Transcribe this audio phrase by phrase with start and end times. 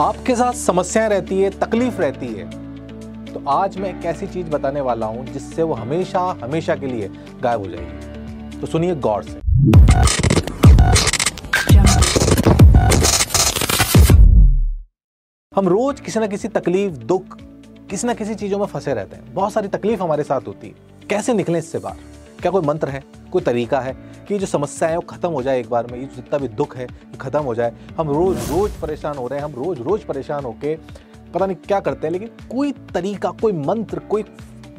[0.00, 2.50] आपके साथ समस्याएँ रहती है, तकलीफ़ रहती है।
[3.26, 7.10] तो आज मैं एक ऐसी चीज़ बताने वाला हूँ, जिससे वो हमेशा हमेशा के लिए
[7.42, 9.40] गायब हो जाएगी। तो सुनिए गौर से।
[15.56, 17.36] हम रोज किसी ना किसी तकलीफ़, दुख,
[17.90, 20.74] किसी ना किसी चीज़ों में फंसे रहते हैं। बहुत सारी तकलीफ़ हमारे साथ होती है।
[21.08, 21.96] कैसे निकले इससे बाहर?
[22.40, 23.19] क्या कोई मंत्र है?
[23.30, 23.92] कोई तरीका है
[24.28, 25.98] कि जो समस्या है वो खत्म हो जाए एक बार में?
[25.98, 29.38] ये जितना भी दुख है, ये खत्म हो जाए। हम रोज रोज परेशान हो रहे
[29.38, 30.76] हैं, हम रोज रोज परेशान होके
[31.34, 34.24] पता नहीं क्या करते हैं, लेकिन कोई तरीका, कोई मंत्र, कोई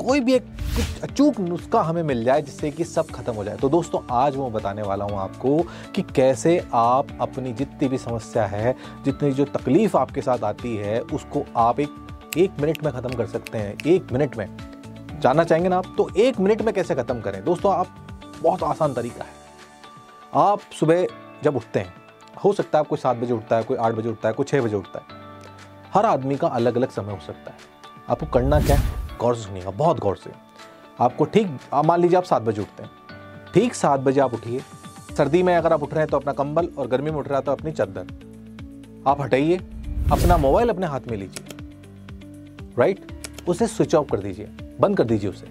[0.00, 0.44] कोई भी एक,
[0.76, 4.36] कुछ अचूक नुस्खा हमें मिल जाए जिससे कि सब खत्म हो जाए। तो दोस्तों, आज
[4.36, 5.56] मैं बताने वाला हूँ आपको
[5.94, 8.74] कि कैसे आप अपनी जितनी भी समस्या है,
[9.04, 13.26] जितनी जो तकलीफ़ आपके साथ आती है, उसको आप एक एक मिनट में ख़त्म कर
[13.26, 14.56] सकते हैं। एक मिनट में।
[15.20, 15.94] जानना चाहेंगे ना आप?
[15.96, 17.44] तो एक मिनट में कैसे ख़त्म करें?
[17.44, 17.96] दोस्तों, आप
[18.42, 19.30] बहुत आसान तरीका है।
[20.34, 21.06] आप सुबह
[21.44, 21.94] जब उठते हैं,
[22.44, 24.44] हो सकता है आप कोई सात बजे उठता है, कोई आठ बजे उठता है, कोई
[24.44, 25.18] छः बजे उठता है।
[25.94, 27.56] हर आदमी का अलग अलग समय हो सकता है।
[28.08, 29.18] आपको करना क्या है?
[29.18, 30.30] गौर से सुनिएगा बहुत गौर से।
[31.00, 32.90] आपको ठीक मान लीजिए आप सात बजे उठते हैं।
[33.54, 34.60] ठीक सात बजे आप उठिए।
[35.16, 37.38] सर्दी में अगर आप उठ रहे हैं तो अपना कंबल और गर्मी में उठ रहा
[37.38, 38.06] है तो अपनी चादर।
[39.06, 39.56] आप हटाइए,
[40.12, 41.56] अपना मोबाइल अपने हाथ में लीजिए।
[42.78, 43.06] राइट
[43.48, 44.46] उसे स्विच ऑफ़ कर दीजिए।
[44.80, 45.46] बंद कर दीजिए उसे।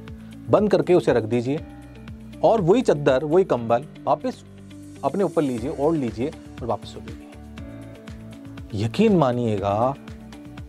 [0.50, 1.66] बंद करके उसे रख दीजिए।
[2.44, 4.44] और वही चद्दर, वही कंबल वापस
[5.04, 9.94] अपने ऊपर लीजिए ओढ़ लीजिए और वापस सो लीजिए यकीन मानिएगा,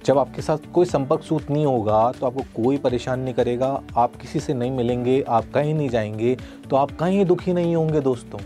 [0.04, 4.16] जब आपके साथ कोई संपर्क सूत नहीं होगा तो आपको कोई परेशान नहीं करेगा। आप
[4.16, 6.36] किसी से नहीं मिलेंगे, आप कहीं नहीं जाएँगे
[6.70, 8.38] तो आप कहीं दुखी नहीं होंगे दोस्तों।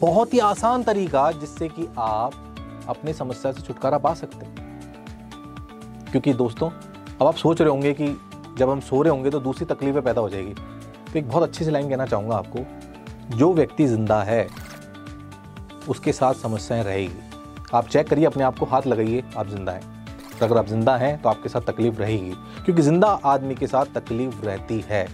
[0.00, 2.32] बहुत ही आसान तरीका जिससे कि आप
[2.88, 4.66] अपनी समस्या से छुटकारा पा सकते हैं।
[6.10, 6.70] क्योंकि दोस्तों,
[7.20, 8.08] अब आप सोच रहे होंगे कि
[8.58, 10.54] जब हम सो रहे होंगे तो दूसरी तकलीफें पैदा हो जाएगी।
[11.12, 12.64] तो एक बहुत अच्छी सी लाइन कहना चाहूँगा आपको।
[13.36, 14.48] जो व्यक्ति ज़िंदा है,
[15.88, 17.20] उसके साथ समस्याएँ रहेगी।
[17.74, 20.06] आप चेक करिए, अपने आप को हाथ लगाइए, आप ज़िंदा हैं।
[20.40, 22.30] तो अगर आप ज़िंदा हैं तो आपके साथ तकलीफ़ रहेगी।
[22.64, 25.06] क्योंकि ज़िंदा आदमी के साथ तकलीफ़ रहती है।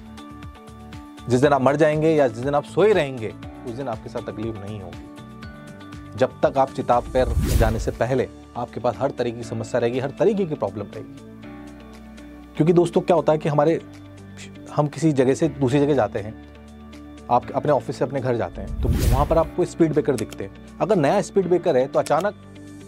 [1.28, 3.34] जिस दिन आप मर जाएँगे या जिस दिन आप सोए रहेंगे,
[3.66, 8.28] उस दिन आपके साथ तकलीफ़ नहीं होगी। जब तक आप चिताब पर जाने से पहले
[8.56, 11.32] आपके पास हर तरीके की समस्या रहेगी, हर तरीके की प्रॉब्लम रहेगी।
[12.56, 13.80] क्योंकि दोस्तों, क्या होता है कि हमारे
[14.74, 16.34] हम किसी जगह से दूसरी जगह जाते हैं,
[17.30, 20.44] आप अपने ऑफ़िस से अपने घर जाते हैं तो वहाँ पर आपको स्पीड ब्रेकर दिखते
[20.44, 22.34] हैं। अगर नया स्पीड ब्रेकर है तो अचानक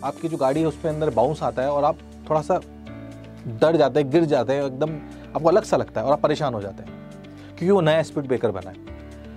[0.04, 1.98] आपकी जो गाड़ी है उसके अंदर बाउंस आता है और आप
[2.30, 2.60] थोड़ा सा
[3.60, 6.54] डर जाते हैं, गिर जाते हैं, एकदम आपको अलग सा लगता है और आप परेशान
[6.54, 6.92] हो जाते हैं,
[7.48, 8.76] क्योंकि वो नया स्पीड ब्रेकर बना है।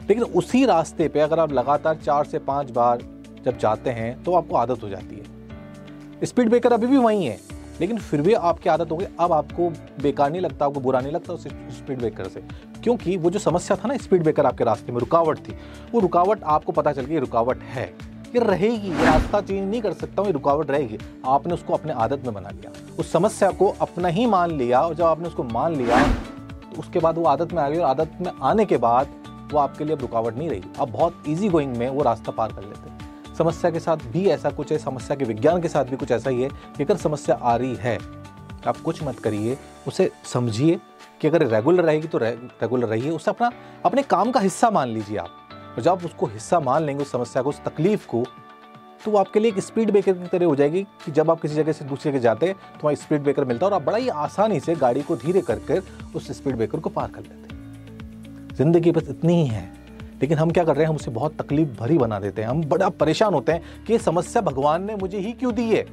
[0.09, 3.03] लेकिन उसी रास्ते पे अगर आप लगातार चार से पाँच बार
[3.45, 7.37] जब जाते हैं तो आपको आदत हो जाती है। स्पीड ब्रेकर अभी भी वहीं है।
[7.81, 9.69] लेकिन फिर भी आपकी आदत हो गई, अब आपको
[10.03, 11.47] बेकार नहीं लगता, आपको बुरा नहीं लगता उस
[11.77, 12.43] स्पीड ब्रेकर से।
[12.83, 15.55] क्योंकि वो जो समस्या था ना स्पीड ब्रेकर आपके रास्ते में, रुकावट थी,
[15.93, 17.85] वो रुकावट आपको पता चल गई रुकावट है।
[18.35, 22.25] ये रहेगी रास्ता चेंज नहीं कर सकता हूँ, ये रुकावट रहेगी। आपने उसको अपने आदत
[22.25, 25.75] में बना लिया, उस समस्या को अपना ही मान लिया और जब आपने उसको मान
[25.75, 29.15] लिया तो उसके बाद वो आदत में आ गई और आदत में आने के बाद
[29.51, 32.51] वो आपके लिए अब रुकावट नहीं रही अब बहुत ईजी गोइंग में वो रास्ता पार
[32.53, 32.89] कर लेते
[33.39, 36.29] समस्या के साथ भी ऐसा कुछ है, समस्या के विज्ञान के साथ भी कुछ ऐसा
[36.29, 37.97] ही है कि अगर समस्या आ रही है,
[38.67, 39.57] आप कुछ मत करिए,
[39.87, 40.79] उसे समझिए
[41.21, 43.51] कि अगर रेगुलर रहेगी तो रेगुलर रहिए। उसे अपना,
[43.85, 45.29] अपने काम का हिस्सा मान लीजिए आप।
[45.69, 48.25] और जब आप उसको हिस्सा मान लेंगे, उस समस्या को, उस तकलीफ़ को
[49.05, 51.55] तो वो आपके लिए एक स्पीड ब्रेकर की तरह हो जाएगी कि जब आप किसी
[51.55, 53.97] जगह से दूसरी जगह जाते हैं तो वहाँ स्पीड ब्रेकर मिलता है और आप बड़ा
[53.97, 55.83] ही आसानी से गाड़ी को धीरे कर कर
[56.15, 59.78] उस स्पीड ब्रेकर को पार कर लेते हैं। ज़िंदगी बस इतनी ही है।
[60.21, 60.89] लेकिन हम क्या कर रहे हैं?
[60.89, 63.99] हम उसे बहुत तकलीफ़ भरी बना देते हैं। हम बड़ा परेशान होते हैं कि ये
[63.99, 65.83] समस्या भगवान ने मुझे ही क्यों दी है?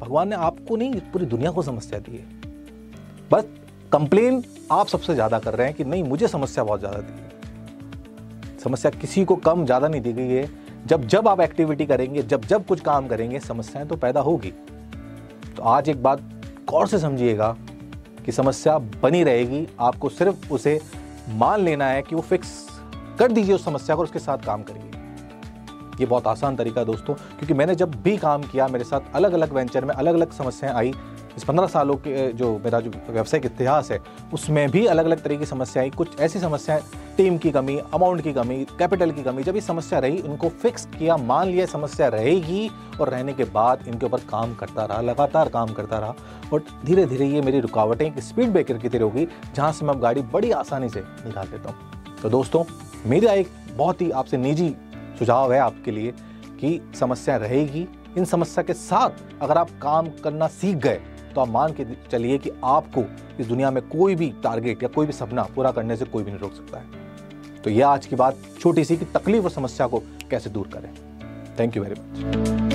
[0.00, 2.24] भगवान ने आपको नहीं, पूरी दुनिया को समस्या दी है।
[3.30, 3.44] बस
[3.92, 8.58] कंप्लेन आप सबसे ज़्यादा कर रहे हैं कि नहीं, मुझे समस्या बहुत ज़्यादा दी है।
[8.58, 10.48] समस्या किसी को कम ज़्यादा नहीं दी गई है।
[10.86, 14.52] जब जब आप एक्टिविटी करेंगे, जब जब कुछ काम करेंगे, समस्याएँ तो पैदा होगी।
[15.56, 16.20] तो आज एक बात
[16.68, 17.56] गौर से समझिएगा
[18.26, 20.80] कि समस्या बनी रहेगी। आपको सिर्फ़ उसे
[21.28, 22.71] मान लेना है कि वो फिक्स
[23.18, 24.90] कर दीजिए उस समस्या को उसके साथ काम करिए।
[26.00, 29.52] ये बहुत आसान तरीका दोस्तों, क्योंकि मैंने जब भी काम किया, मेरे साथ अलग अलग
[29.52, 30.92] वेंचर में अलग अलग समस्याएँ आई।
[31.36, 33.98] इस पंद्रह सालों के जो मेरा जो व्यवसायिक इतिहास है,
[34.32, 36.82] उसमें भी अलग अलग तरह की समस्या आई। कुछ ऐसी समस्याएँ,
[37.16, 40.86] टीम की कमी अमाउंट की कमी कैपिटल की कमी, जब ये समस्या रही, उनको फिक्स
[40.98, 42.70] किया, मान लिया, समस्या रहेगी
[43.00, 46.14] और रहने के बाद इनके ऊपर काम करता रहा, लगातार काम करता रहा।
[46.52, 49.94] और धीरे धीरे ये मेरी रुकावटें एक स्पीड ब्रेकर की तरह होगी, जहाँ से मैं
[49.94, 52.64] अब गाड़ी बड़ी आसानी से निकाल देता हूँ। तो दोस्तों
[53.06, 54.68] मेरा एक बहुत ही आपसे निजी
[55.18, 56.12] सुझाव है आपके लिए
[56.60, 57.86] कि समस्या रहेगी।
[58.18, 61.00] इन समस्या के साथ अगर आप काम करना सीख गए
[61.34, 63.04] तो आप मान के चलिए कि आपको
[63.40, 66.30] इस दुनिया में कोई भी टारगेट या कोई भी सपना पूरा करने से कोई भी
[66.30, 69.86] नहीं रोक सकता है। तो यह आज की बात छोटी सी कि तकलीफ़ और समस्या
[69.86, 70.92] को कैसे दूर करें।
[71.58, 72.71] Thank you very much